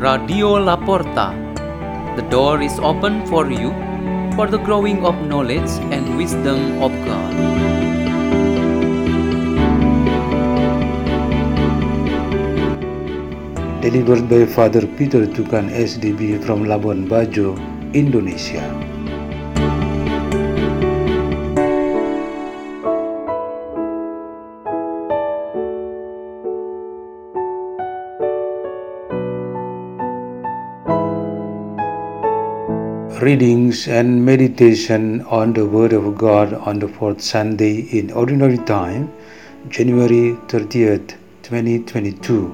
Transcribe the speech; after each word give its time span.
Radio 0.00 0.56
Laporta. 0.56 1.36
The 2.16 2.22
door 2.30 2.62
is 2.62 2.78
open 2.78 3.26
for 3.26 3.50
you 3.52 3.68
for 4.34 4.46
the 4.46 4.56
growing 4.56 5.04
of 5.04 5.14
knowledge 5.28 5.68
and 5.92 6.16
wisdom 6.16 6.80
of 6.80 6.90
God. 7.04 7.34
Delivered 13.82 14.24
by 14.30 14.46
Father 14.46 14.86
Peter 14.96 15.26
Tukan 15.26 15.68
SDB 15.68 16.42
from 16.46 16.64
Labuan 16.64 17.04
Bajo, 17.06 17.60
Indonesia. 17.92 18.89
Readings 33.20 33.86
and 33.86 34.24
meditation 34.24 35.20
on 35.26 35.52
the 35.52 35.66
Word 35.66 35.92
of 35.92 36.16
God 36.16 36.54
on 36.54 36.78
the 36.78 36.88
fourth 36.88 37.20
Sunday 37.20 37.80
in 37.98 38.10
Ordinary 38.12 38.56
Time, 38.56 39.12
January 39.68 40.38
30th, 40.48 41.16
2022. 41.42 42.48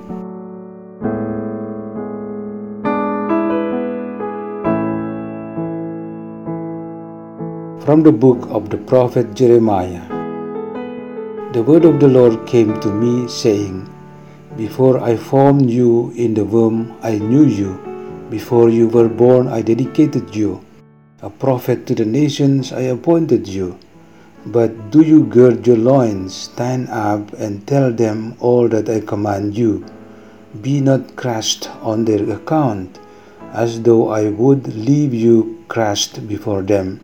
From 7.85 8.03
the 8.03 8.11
book 8.11 8.51
of 8.51 8.69
the 8.69 8.79
prophet 8.79 9.35
Jeremiah 9.35 10.03
The 11.53 11.63
word 11.63 11.85
of 11.85 12.01
the 12.01 12.09
Lord 12.09 12.45
came 12.45 12.81
to 12.81 12.93
me, 12.93 13.29
saying, 13.29 13.89
Before 14.57 14.99
I 14.99 15.17
formed 15.17 15.71
you 15.71 16.11
in 16.17 16.35
the 16.35 16.45
womb, 16.45 16.99
I 17.05 17.19
knew 17.19 17.45
you. 17.45 17.86
Before 18.31 18.69
you 18.69 18.89
were 18.89 19.09
born, 19.09 19.47
I 19.47 19.63
dedicated 19.63 20.35
you. 20.35 20.61
A 21.23 21.31
prophet 21.31 21.87
to 21.87 21.95
the 21.95 22.05
nations, 22.05 22.73
I 22.73 22.91
appointed 22.91 23.47
you. 23.47 23.79
But 24.47 24.91
do 24.91 25.03
you 25.03 25.23
gird 25.23 25.65
your 25.65 25.77
loins, 25.77 26.35
stand 26.35 26.89
up, 26.91 27.33
and 27.35 27.65
tell 27.69 27.93
them 27.93 28.35
all 28.41 28.69
that 28.69 28.89
I 28.89 28.99
command 28.99 29.57
you. 29.57 29.87
Be 30.61 30.81
not 30.81 31.15
crushed 31.15 31.71
on 31.83 32.05
their 32.05 32.29
account, 32.31 32.99
as 33.53 33.83
though 33.83 34.09
I 34.11 34.31
would 34.31 34.75
leave 34.75 35.15
you 35.15 35.63
crushed 35.69 36.27
before 36.27 36.63
them. 36.63 37.01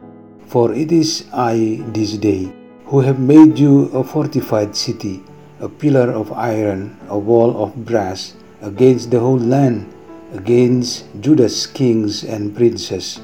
For 0.47 0.75
it 0.75 0.91
is 0.91 1.27
I 1.33 1.83
this 1.95 2.19
day 2.19 2.53
who 2.87 2.99
have 3.01 3.21
made 3.21 3.61
you 3.61 3.95
a 3.95 4.03
fortified 4.03 4.75
city, 4.75 5.23
a 5.61 5.69
pillar 5.69 6.11
of 6.11 6.33
iron, 6.33 6.99
a 7.09 7.17
wall 7.19 7.63
of 7.63 7.87
brass, 7.87 8.35
against 8.61 9.13
the 9.13 9.21
whole 9.21 9.39
land 9.39 9.87
against 10.33 11.05
Judah's 11.21 11.67
kings 11.67 12.25
and 12.25 12.57
princes, 12.57 13.21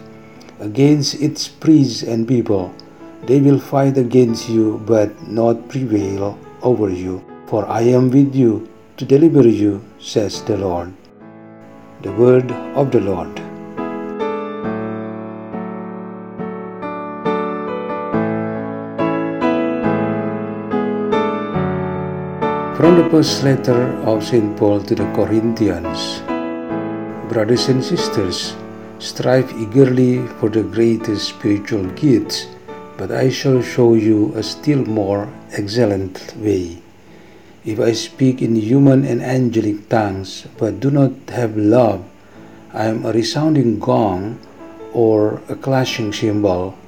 against 0.61 1.21
its 1.21 1.49
priests 1.49 2.03
and 2.03 2.29
people. 2.29 2.73
They 3.25 3.41
will 3.41 3.59
fight 3.59 3.97
against 3.97 4.49
you, 4.49 4.81
but 4.87 5.11
not 5.27 5.69
prevail 5.69 6.39
over 6.63 6.89
you. 6.89 7.25
For 7.47 7.67
I 7.67 7.83
am 7.83 8.11
with 8.11 8.35
you 8.35 8.69
to 8.97 9.05
deliver 9.05 9.47
you, 9.49 9.83
says 9.99 10.43
the 10.43 10.57
Lord. 10.57 10.93
The 12.03 12.13
word 12.13 12.53
of 12.77 12.91
the 12.91 13.01
Lord. 13.01 13.35
From 22.79 22.95
the 22.95 23.09
first 23.11 23.43
letter 23.43 23.91
of 24.07 24.23
St. 24.23 24.57
Paul 24.57 24.81
to 24.83 24.95
the 24.95 25.11
Corinthians, 25.13 26.23
Brothers 27.29 27.69
and 27.69 27.85
sisters, 27.85 28.57
strive 28.99 29.53
eagerly 29.53 30.27
for 30.41 30.49
the 30.49 30.63
greatest 30.63 31.29
spiritual 31.29 31.85
gifts, 31.93 32.49
but 32.97 33.13
I 33.13 33.29
shall 33.29 33.61
show 33.61 33.93
you 33.93 34.33
a 34.35 34.43
still 34.43 34.83
more 34.87 35.29
excellent 35.53 36.35
way. 36.39 36.81
If 37.67 37.81
I 37.81 37.93
speak 37.93 38.41
in 38.41 38.57
human 38.57 39.05
and 39.05 39.21
angelic 39.21 39.91
tongues, 39.91 40.49
but 40.57 40.81
do 40.81 40.91
not 40.91 41.13
have 41.29 41.55
love, 41.55 42.03
I 42.73 42.87
am 42.87 43.05
a 43.05 43.13
resounding 43.13 43.79
gong 43.79 44.41
or 44.95 45.43
a 45.51 45.55
clashing 45.55 46.15
cymbal. 46.15 46.79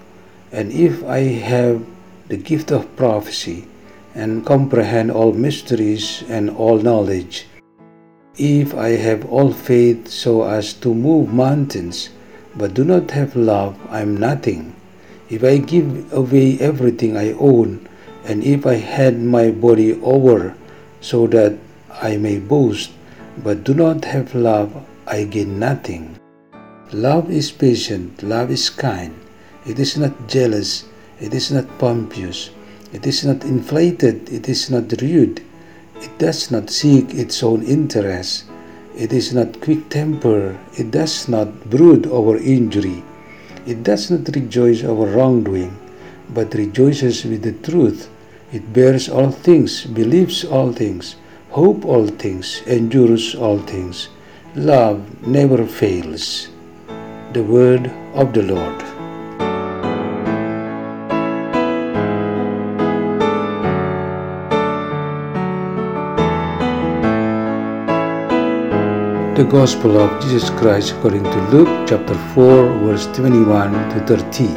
And 0.52 0.72
if 0.72 1.04
I 1.04 1.36
have 1.44 1.84
the 2.28 2.38
gift 2.38 2.72
of 2.72 2.96
prophecy 2.96 3.68
and 4.14 4.46
comprehend 4.46 5.10
all 5.10 5.34
mysteries 5.34 6.24
and 6.28 6.48
all 6.48 6.78
knowledge, 6.78 7.44
if 8.40 8.74
I 8.74 8.96
have 8.96 9.28
all 9.28 9.52
faith 9.52 10.08
so 10.08 10.48
as 10.48 10.72
to 10.80 10.94
move 10.94 11.28
mountains, 11.28 12.08
but 12.56 12.72
do 12.72 12.84
not 12.84 13.10
have 13.10 13.36
love, 13.36 13.76
I 13.90 14.00
am 14.00 14.16
nothing. 14.16 14.74
If 15.28 15.44
I 15.44 15.58
give 15.58 16.10
away 16.10 16.58
everything 16.58 17.18
I 17.18 17.32
own, 17.36 17.86
and 18.24 18.42
if 18.42 18.64
I 18.64 18.80
hand 18.80 19.28
my 19.28 19.50
body 19.50 20.00
over 20.00 20.56
so 21.02 21.26
that 21.28 21.58
I 21.92 22.16
may 22.16 22.38
boast, 22.38 22.90
but 23.44 23.62
do 23.62 23.74
not 23.74 24.06
have 24.06 24.34
love, 24.34 24.72
I 25.06 25.24
gain 25.24 25.58
nothing. 25.58 26.16
Love 26.92 27.30
is 27.30 27.52
patient, 27.52 28.22
love 28.22 28.50
is 28.50 28.70
kind. 28.70 29.14
It 29.66 29.78
is 29.78 29.98
not 29.98 30.28
jealous, 30.28 30.88
it 31.20 31.34
is 31.34 31.52
not 31.52 31.68
pompous, 31.78 32.48
it 32.92 33.06
is 33.06 33.22
not 33.22 33.44
inflated, 33.44 34.32
it 34.32 34.48
is 34.48 34.70
not 34.70 34.90
rude. 35.02 35.44
It 36.00 36.16
does 36.18 36.50
not 36.50 36.70
seek 36.70 37.12
its 37.14 37.42
own 37.42 37.62
interest. 37.62 38.44
It 38.96 39.12
is 39.12 39.34
not 39.34 39.60
quick 39.60 39.90
tempered. 39.90 40.58
It 40.78 40.90
does 40.90 41.28
not 41.28 41.68
brood 41.68 42.06
over 42.06 42.36
injury. 42.36 43.04
It 43.66 43.82
does 43.82 44.10
not 44.10 44.34
rejoice 44.34 44.82
over 44.82 45.06
wrongdoing, 45.06 45.76
but 46.32 46.54
rejoices 46.54 47.24
with 47.24 47.42
the 47.42 47.52
truth. 47.70 48.08
It 48.52 48.72
bears 48.72 49.08
all 49.08 49.30
things, 49.30 49.84
believes 49.84 50.44
all 50.44 50.72
things, 50.72 51.16
hopes 51.50 51.84
all 51.84 52.06
things, 52.06 52.62
endures 52.66 53.34
all 53.34 53.58
things. 53.58 54.08
Love 54.56 55.04
never 55.26 55.66
fails. 55.66 56.48
The 57.32 57.42
word 57.42 57.92
of 58.14 58.32
the 58.32 58.42
Lord. 58.42 58.99
The 69.40 69.48
Gospel 69.48 69.96
of 69.96 70.20
Jesus 70.20 70.50
Christ 70.50 70.92
according 70.92 71.24
to 71.24 71.40
Luke 71.48 71.88
chapter 71.88 72.12
4 72.36 72.84
verse 72.84 73.06
21 73.16 73.72
to 73.88 74.04
30. 74.04 74.52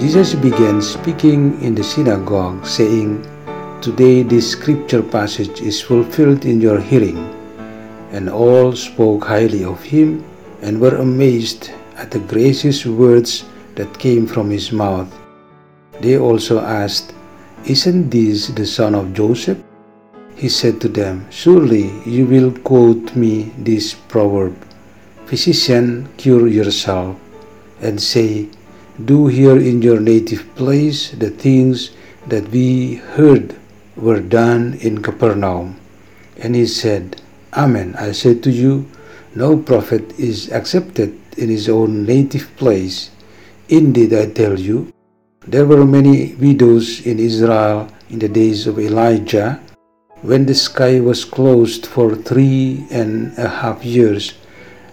Jesus 0.00 0.34
began 0.34 0.82
speaking 0.82 1.62
in 1.62 1.76
the 1.76 1.84
synagogue 1.84 2.66
saying, 2.66 3.22
Today 3.82 4.24
this 4.24 4.50
scripture 4.50 5.00
passage 5.00 5.60
is 5.60 5.80
fulfilled 5.80 6.44
in 6.44 6.60
your 6.60 6.80
hearing. 6.80 7.18
And 8.10 8.28
all 8.28 8.74
spoke 8.74 9.26
highly 9.26 9.62
of 9.62 9.80
him 9.80 10.24
and 10.60 10.80
were 10.80 10.96
amazed 10.96 11.70
at 11.94 12.10
the 12.10 12.18
gracious 12.18 12.84
words 12.84 13.44
that 13.76 13.96
came 14.00 14.26
from 14.26 14.50
his 14.50 14.72
mouth. 14.72 15.06
They 16.00 16.18
also 16.18 16.58
asked, 16.58 17.14
Isn't 17.64 18.10
this 18.10 18.48
the 18.48 18.66
son 18.66 18.96
of 18.96 19.14
Joseph? 19.14 19.59
He 20.40 20.48
said 20.48 20.80
to 20.80 20.88
them, 20.88 21.26
Surely 21.28 21.92
you 22.06 22.24
will 22.24 22.50
quote 22.64 23.14
me 23.14 23.52
this 23.58 23.92
proverb 23.92 24.56
Physician, 25.26 26.08
cure 26.16 26.48
yourself, 26.48 27.20
and 27.78 28.00
say, 28.00 28.48
Do 29.04 29.26
here 29.26 29.58
in 29.60 29.82
your 29.82 30.00
native 30.00 30.48
place 30.56 31.10
the 31.10 31.28
things 31.28 31.90
that 32.26 32.48
we 32.48 32.94
heard 33.20 33.54
were 33.96 34.20
done 34.20 34.78
in 34.80 35.02
Capernaum. 35.02 35.76
And 36.38 36.56
he 36.56 36.64
said, 36.64 37.20
Amen, 37.52 37.94
I 37.98 38.12
say 38.12 38.32
to 38.40 38.50
you, 38.50 38.88
no 39.34 39.58
prophet 39.58 40.18
is 40.18 40.50
accepted 40.52 41.20
in 41.36 41.50
his 41.50 41.68
own 41.68 42.06
native 42.06 42.48
place. 42.56 43.10
Indeed, 43.68 44.14
I 44.14 44.30
tell 44.32 44.58
you, 44.58 44.90
there 45.46 45.66
were 45.66 45.84
many 45.84 46.32
widows 46.36 47.04
in 47.04 47.18
Israel 47.18 47.92
in 48.08 48.20
the 48.20 48.28
days 48.28 48.66
of 48.66 48.78
Elijah 48.78 49.60
when 50.22 50.44
the 50.44 50.54
sky 50.54 51.00
was 51.00 51.24
closed 51.24 51.86
for 51.86 52.14
three 52.14 52.84
and 52.90 53.32
a 53.38 53.48
half 53.48 53.84
years 53.84 54.34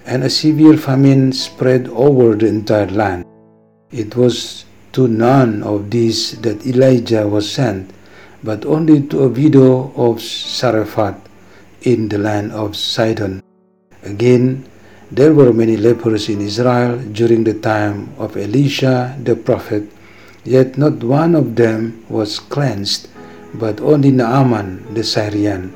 and 0.05 0.23
a 0.23 0.29
severe 0.29 0.77
famine 0.77 1.33
spread 1.33 1.87
over 1.89 2.35
the 2.35 2.47
entire 2.47 2.87
land. 2.87 3.25
It 3.91 4.15
was 4.15 4.63
to 4.93 5.07
none 5.07 5.63
of 5.63 5.91
these 5.91 6.39
that 6.41 6.65
Elijah 6.65 7.27
was 7.27 7.51
sent, 7.51 7.91
but 8.41 8.65
only 8.65 9.03
to 9.07 9.23
a 9.23 9.27
widow 9.27 9.91
of 9.95 10.21
Zarephath 10.21 11.19
in 11.81 12.07
the 12.07 12.17
land 12.17 12.53
of 12.53 12.77
Sidon. 12.77 13.43
Again, 14.03 14.63
there 15.11 15.33
were 15.33 15.51
many 15.51 15.75
lepers 15.75 16.29
in 16.29 16.39
Israel 16.39 16.97
during 17.11 17.43
the 17.43 17.53
time 17.53 18.09
of 18.17 18.37
Elisha 18.37 19.15
the 19.21 19.35
prophet, 19.35 19.91
yet 20.45 20.77
not 20.77 21.03
one 21.03 21.35
of 21.35 21.55
them 21.55 22.05
was 22.07 22.39
cleansed 22.39 23.09
but 23.53 23.79
only 23.81 24.11
Naaman 24.11 24.93
the 24.93 25.03
Syrian. 25.03 25.73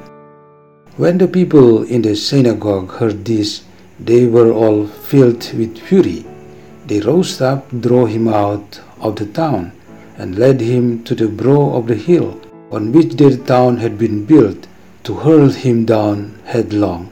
When 0.97 1.18
the 1.18 1.27
people 1.27 1.83
in 1.83 2.01
the 2.01 2.15
synagogue 2.15 2.91
heard 2.91 3.25
this, 3.25 3.63
they 4.00 4.27
were 4.27 4.51
all 4.51 4.88
filled 4.88 5.51
with 5.53 5.77
fury. 5.77 6.25
They 6.88 7.00
rose 7.00 7.39
up, 7.39 7.69
drove 7.71 8.09
him 8.09 8.27
out 8.27 8.81
of 9.00 9.15
the 9.15 9.25
town, 9.25 9.71
and 10.18 10.38
led 10.38 10.59
him 10.59 11.03
to 11.06 11.15
the 11.15 11.27
brow 11.27 11.73
of 11.75 11.88
the 11.88 11.95
hill 11.95 12.39
on 12.71 12.91
which 12.91 13.15
their 13.15 13.38
town 13.38 13.77
had 13.77 13.97
been 13.97 14.25
built, 14.25 14.67
to 15.03 15.13
hurl 15.13 15.50
him 15.50 15.85
down 15.85 16.39
headlong. 16.45 17.12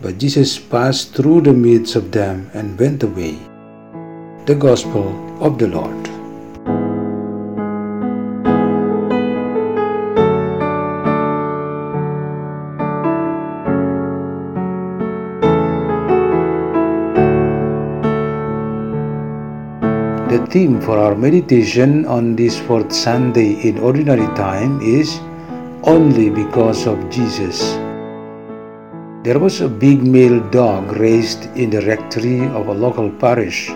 But 0.00 0.18
Jesus 0.18 0.58
passed 0.58 1.14
through 1.14 1.42
the 1.42 1.52
midst 1.52 1.96
of 1.96 2.12
them 2.12 2.50
and 2.54 2.78
went 2.78 3.02
away. 3.02 3.38
The 4.46 4.54
Gospel 4.54 5.08
of 5.40 5.58
the 5.58 5.68
Lord. 5.68 6.13
The 20.44 20.50
theme 20.50 20.78
for 20.78 20.98
our 20.98 21.14
meditation 21.14 22.04
on 22.04 22.36
this 22.36 22.60
fourth 22.60 22.92
Sunday 22.92 23.66
in 23.66 23.78
Ordinary 23.78 24.26
Time 24.36 24.78
is 24.82 25.18
Only 25.84 26.28
Because 26.28 26.86
of 26.86 27.08
Jesus. 27.08 27.72
There 29.24 29.38
was 29.38 29.62
a 29.62 29.68
big 29.68 30.02
male 30.02 30.40
dog 30.50 30.92
raised 30.98 31.46
in 31.56 31.70
the 31.70 31.80
rectory 31.86 32.46
of 32.48 32.68
a 32.68 32.74
local 32.74 33.10
parish. 33.10 33.68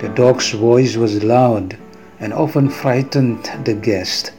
The 0.00 0.12
dog's 0.16 0.50
voice 0.50 0.96
was 0.96 1.22
loud 1.22 1.78
and 2.18 2.32
often 2.32 2.68
frightened 2.70 3.48
the 3.64 3.74
guest. 3.74 4.32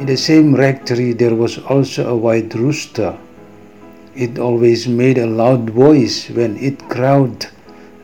In 0.00 0.06
the 0.06 0.16
same 0.16 0.54
rectory, 0.54 1.12
there 1.12 1.34
was 1.34 1.58
also 1.58 2.08
a 2.08 2.16
white 2.16 2.54
rooster. 2.54 3.14
It 4.16 4.38
always 4.38 4.88
made 4.88 5.18
a 5.18 5.26
loud 5.26 5.68
voice 5.68 6.30
when 6.30 6.56
it 6.56 6.88
crowed 6.88 7.48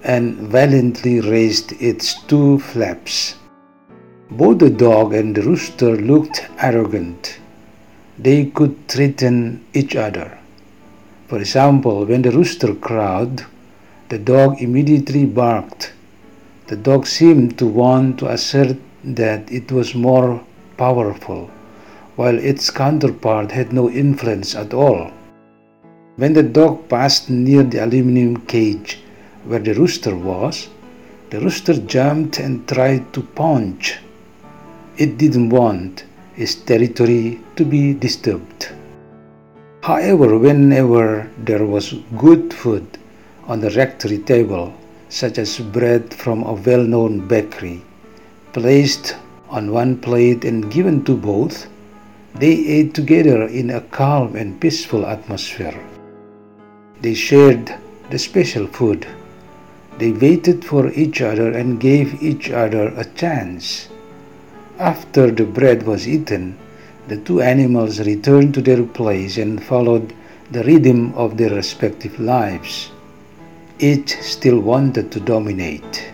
and 0.02 0.36
valiantly 0.36 1.20
raised 1.20 1.72
its 1.80 2.22
two 2.22 2.58
flaps. 2.58 3.36
Both 4.30 4.58
the 4.58 4.70
dog 4.70 5.12
and 5.12 5.34
the 5.34 5.42
rooster 5.42 5.96
looked 5.96 6.48
arrogant. 6.58 7.38
They 8.18 8.46
could 8.46 8.88
threaten 8.88 9.64
each 9.74 9.96
other. 9.96 10.38
For 11.28 11.38
example, 11.38 12.06
when 12.06 12.22
the 12.22 12.30
rooster 12.32 12.74
crowed, 12.74 13.44
the 14.08 14.18
dog 14.18 14.60
immediately 14.60 15.24
barked. 15.26 15.92
The 16.66 16.76
dog 16.76 17.06
seemed 17.06 17.58
to 17.58 17.66
want 17.66 18.18
to 18.18 18.28
assert 18.28 18.76
that 19.04 19.50
it 19.50 19.72
was 19.72 19.94
more 19.94 20.42
powerful, 20.76 21.50
while 22.16 22.38
its 22.38 22.70
counterpart 22.70 23.50
had 23.52 23.72
no 23.72 23.90
influence 23.90 24.54
at 24.54 24.74
all. 24.74 25.10
When 26.16 26.32
the 26.32 26.42
dog 26.42 26.88
passed 26.88 27.30
near 27.30 27.62
the 27.62 27.84
aluminum 27.84 28.36
cage, 28.46 28.98
where 29.44 29.60
the 29.60 29.74
rooster 29.74 30.14
was, 30.16 30.68
the 31.30 31.40
rooster 31.40 31.74
jumped 31.74 32.38
and 32.38 32.66
tried 32.66 33.12
to 33.12 33.22
punch. 33.22 33.98
It 34.96 35.16
didn't 35.16 35.50
want 35.50 36.04
its 36.36 36.54
territory 36.54 37.40
to 37.56 37.64
be 37.64 37.94
disturbed. 37.94 38.68
However, 39.82 40.38
whenever 40.38 41.30
there 41.38 41.64
was 41.64 41.94
good 42.18 42.52
food 42.52 42.86
on 43.46 43.60
the 43.60 43.70
rectory 43.70 44.18
table, 44.18 44.74
such 45.08 45.38
as 45.38 45.58
bread 45.58 46.12
from 46.12 46.42
a 46.42 46.52
well 46.52 46.84
known 46.84 47.26
bakery, 47.26 47.82
placed 48.52 49.16
on 49.48 49.72
one 49.72 49.96
plate 49.96 50.44
and 50.44 50.70
given 50.70 51.04
to 51.04 51.16
both, 51.16 51.66
they 52.34 52.52
ate 52.66 52.94
together 52.94 53.46
in 53.46 53.70
a 53.70 53.80
calm 53.80 54.36
and 54.36 54.60
peaceful 54.60 55.06
atmosphere. 55.06 55.78
They 57.00 57.14
shared 57.14 57.74
the 58.10 58.18
special 58.18 58.66
food 58.66 59.06
they 59.98 60.12
waited 60.12 60.64
for 60.64 60.90
each 60.92 61.20
other 61.20 61.50
and 61.50 61.80
gave 61.80 62.22
each 62.22 62.50
other 62.50 62.88
a 62.96 63.04
chance. 63.04 63.88
After 64.78 65.30
the 65.30 65.44
bread 65.44 65.82
was 65.86 66.08
eaten, 66.08 66.56
the 67.08 67.18
two 67.18 67.40
animals 67.40 68.00
returned 68.00 68.54
to 68.54 68.62
their 68.62 68.82
place 68.82 69.36
and 69.36 69.62
followed 69.62 70.14
the 70.50 70.64
rhythm 70.64 71.12
of 71.14 71.36
their 71.36 71.50
respective 71.50 72.18
lives. 72.18 72.90
Each 73.78 74.16
still 74.20 74.60
wanted 74.60 75.10
to 75.12 75.20
dominate. 75.20 76.12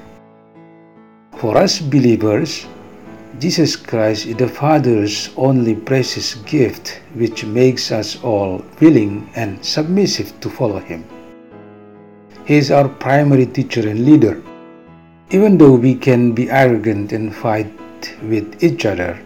For 1.37 1.57
us 1.57 1.81
believers, 1.81 2.67
Jesus 3.39 3.77
Christ 3.77 4.27
is 4.27 4.37
the 4.37 4.49
Father's 4.49 5.31
only 5.37 5.75
precious 5.75 6.35
gift, 6.47 7.01
which 7.15 7.45
makes 7.45 7.93
us 7.93 8.23
all 8.23 8.65
willing 8.81 9.29
and 9.37 9.63
submissive 9.63 10.33
to 10.41 10.49
follow 10.49 10.79
Him. 10.79 11.05
He 12.47 12.55
is 12.55 12.71
our 12.71 12.89
primary 12.89 13.47
teacher 13.47 13.89
and 13.89 14.07
leader. 14.07 14.41
Even 15.31 15.59
though 15.59 15.75
we 15.75 15.97
can 15.97 16.31
be 16.31 16.49
arrogant 16.49 17.13
and 17.13 17.35
fight 17.35 17.67
with 18.23 18.63
each 18.63 18.87
other, 18.87 19.19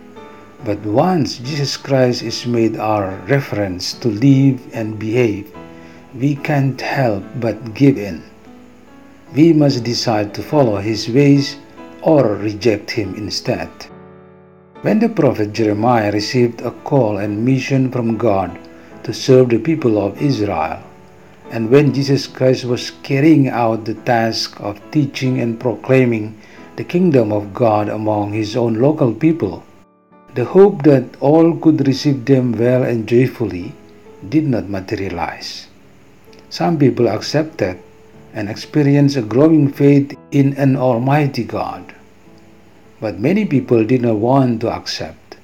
but 0.65 0.81
once 0.87 1.37
Jesus 1.37 1.77
Christ 1.77 2.23
is 2.23 2.47
made 2.47 2.79
our 2.79 3.11
reference 3.29 3.93
to 4.01 4.09
live 4.09 4.59
and 4.73 4.99
behave, 4.99 5.53
we 6.15 6.35
can't 6.35 6.81
help 6.81 7.23
but 7.41 7.75
give 7.75 7.99
in. 7.99 8.23
We 9.35 9.53
must 9.53 9.85
decide 9.85 10.33
to 10.33 10.43
follow 10.43 10.79
his 10.79 11.07
ways 11.11 11.59
or 12.01 12.37
reject 12.37 12.91
him 12.91 13.15
instead. 13.17 13.69
When 14.81 14.99
the 14.99 15.11
prophet 15.11 15.53
Jeremiah 15.53 16.11
received 16.11 16.63
a 16.63 16.71
call 16.71 17.19
and 17.19 17.45
mission 17.45 17.93
from 17.93 18.17
God 18.17 18.59
to 19.03 19.13
serve 19.13 19.51
the 19.51 19.59
people 19.59 19.99
of 20.03 20.23
Israel, 20.23 20.83
and 21.50 21.69
when 21.69 21.93
Jesus 21.93 22.29
Christ 22.29 22.64
was 22.64 22.93
carrying 23.02 23.49
out 23.49 23.85
the 23.85 23.94
task 23.94 24.61
of 24.61 24.81
teaching 24.93 25.41
and 25.41 25.58
proclaiming 25.58 26.41
the 26.76 26.85
kingdom 26.85 27.32
of 27.32 27.52
God 27.52 27.88
among 27.88 28.32
his 28.32 28.56
own 28.56 28.75
local 28.75 29.12
people, 29.12 29.64
the 30.35 30.44
hope 30.44 30.85
that 30.85 31.05
all 31.20 31.56
could 31.56 31.87
receive 31.88 32.25
them 32.25 32.52
well 32.52 32.85
and 32.85 33.08
joyfully 33.08 33.75
did 34.29 34.47
not 34.47 34.69
materialize. 34.69 35.67
Some 36.50 36.79
people 36.79 37.08
accepted 37.08 37.81
and 38.32 38.49
experienced 38.49 39.17
a 39.17 39.23
growing 39.23 39.73
faith 39.73 40.17
in 40.31 40.55
an 40.55 40.76
Almighty 40.76 41.43
God. 41.43 41.94
But 43.00 43.19
many 43.19 43.44
people 43.44 43.85
did 43.85 44.02
not 44.02 44.17
want 44.17 44.61
to 44.61 44.70
accept. 44.70 45.37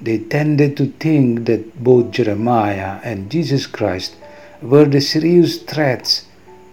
They 0.00 0.18
tended 0.18 0.78
to 0.78 0.86
think 0.86 1.44
that 1.44 1.84
both 1.84 2.12
Jeremiah 2.12 3.00
and 3.04 3.30
Jesus 3.30 3.66
Christ 3.66 4.16
were 4.62 4.84
the 4.84 5.00
serious 5.00 5.56
threats 5.62 6.26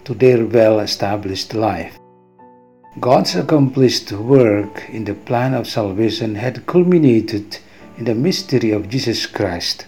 to 0.04 0.12
their 0.12 0.44
well 0.44 0.80
established 0.80 1.54
life. 1.54 1.98
God's 3.00 3.34
accomplished 3.34 4.12
work 4.12 4.88
in 4.90 5.04
the 5.04 5.14
plan 5.14 5.54
of 5.54 5.66
salvation 5.66 6.34
had 6.34 6.66
culminated 6.66 7.58
in 7.96 8.04
the 8.04 8.14
mystery 8.14 8.72
of 8.72 8.88
Jesus 8.88 9.24
Christ. 9.26 9.86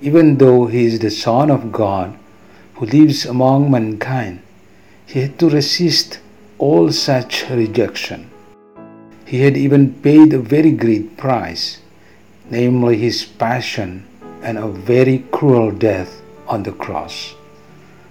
Even 0.00 0.38
though 0.38 0.66
he 0.66 0.84
is 0.84 0.98
the 0.98 1.10
Son 1.10 1.50
of 1.50 1.70
God 1.70 2.18
who 2.74 2.86
lives 2.86 3.24
among 3.24 3.70
mankind, 3.70 4.42
he 5.06 5.20
had 5.20 5.38
to 5.38 5.48
resist 5.48 6.18
all 6.58 6.90
such 6.90 7.48
rejection. 7.50 8.30
He 9.24 9.40
had 9.40 9.56
even 9.56 9.94
paid 9.94 10.32
a 10.32 10.38
very 10.38 10.72
great 10.72 11.16
price, 11.16 11.78
namely 12.50 12.96
his 12.96 13.24
passion 13.24 14.06
and 14.42 14.58
a 14.58 14.66
very 14.66 15.18
cruel 15.30 15.70
death 15.70 16.22
on 16.48 16.62
the 16.62 16.72
cross. 16.72 17.34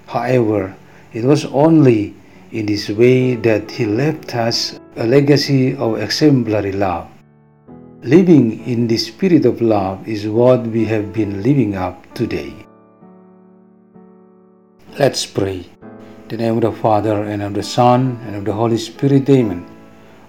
However, 0.08 0.76
it 1.14 1.24
was 1.24 1.46
only 1.46 2.14
in 2.52 2.66
this 2.66 2.90
way 2.90 3.36
that 3.36 3.72
he 3.72 3.86
left 3.86 4.36
us 4.36 4.80
a 4.96 5.06
legacy 5.06 5.76
of 5.76 6.00
exemplary 6.00 6.72
love. 6.72 7.10
Living 8.02 8.64
in 8.66 8.88
the 8.88 8.98
spirit 8.98 9.46
of 9.46 9.62
love 9.62 10.08
is 10.08 10.28
what 10.28 10.62
we 10.68 10.86
have 10.86 11.12
been 11.12 11.42
living 11.42 11.76
up 11.76 12.06
today. 12.14 12.54
Let's 15.00 15.26
pray. 15.26 15.66
In 15.66 16.28
the 16.30 16.38
name 16.38 16.56
of 16.56 16.62
the 16.62 16.72
Father, 16.72 17.24
and 17.24 17.42
of 17.42 17.54
the 17.54 17.64
Son, 17.64 18.20
and 18.26 18.36
of 18.36 18.46
the 18.46 18.54
Holy 18.54 18.78
Spirit, 18.78 19.30
Amen. 19.30 19.66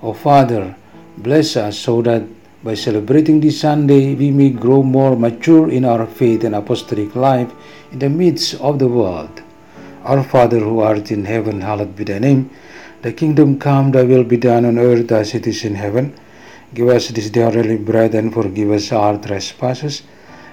O 0.03 0.13
Father, 0.13 0.75
bless 1.19 1.57
us 1.57 1.79
so 1.79 2.03
that 2.03 2.23
by 2.67 2.75
celebrating 2.75 3.39
this 3.39 3.61
Sunday, 3.61 4.17
we 4.17 4.33
may 4.33 4.51
grow 4.51 4.83
more 4.83 5.15
mature 5.15 5.71
in 5.71 5.85
our 5.85 6.05
faith 6.05 6.43
and 6.43 6.53
apostolic 6.53 7.15
life 7.15 7.53
in 7.93 8.01
the 8.01 8.09
midst 8.09 8.55
of 8.55 8.81
the 8.81 8.89
world. 8.89 9.41
Our 10.03 10.25
Father 10.25 10.59
who 10.59 10.81
art 10.81 11.13
in 11.13 11.25
heaven, 11.27 11.61
hallowed 11.61 11.95
be 11.95 12.03
thy 12.03 12.19
name. 12.19 12.51
Thy 13.03 13.13
kingdom 13.13 13.61
come, 13.61 13.93
thy 13.93 14.03
will 14.03 14.25
be 14.25 14.37
done 14.37 14.65
on 14.65 14.79
earth 14.79 15.13
as 15.13 15.33
it 15.33 15.47
is 15.47 15.65
in 15.65 15.77
heaven. 15.77 16.13
Give 16.75 16.89
us 16.89 17.07
this 17.07 17.31
day 17.31 17.45
our 17.45 17.53
daily 17.53 17.77
bread 17.77 18.17
and 18.17 18.35
forgive 18.35 18.73
us 18.73 18.91
our 18.91 19.17
trespasses, 19.17 20.03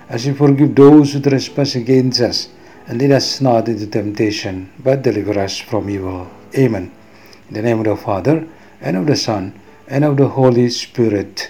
as 0.07 0.27
we 0.27 0.33
forgive 0.33 0.75
those 0.75 1.13
who 1.13 1.19
trespass 1.19 1.73
against 1.73 2.21
us. 2.21 2.49
And 2.85 3.01
lead 3.01 3.11
us 3.11 3.41
not 3.41 3.67
into 3.67 3.87
temptation, 3.87 4.69
but 4.77 5.01
deliver 5.01 5.39
us 5.39 5.57
from 5.57 5.89
evil. 5.89 6.29
Amen. 6.55 6.91
In 7.49 7.55
the 7.55 7.63
name 7.63 7.79
of 7.79 7.85
the 7.85 7.95
Father, 7.95 8.47
and 8.81 8.97
of 8.97 9.07
the 9.07 9.15
Son, 9.15 9.59
and 9.87 10.05
of 10.05 10.17
the 10.17 10.27
Holy 10.27 10.69
Spirit. 10.69 11.49